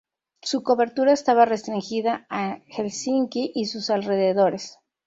Su 0.41 0.63
cobertura 0.63 1.13
estaba 1.13 1.45
restringida 1.45 2.25
a 2.31 2.63
Helsinki 2.69 3.51
y 3.53 3.65
sus 3.65 3.91
alrededores. 3.91 4.79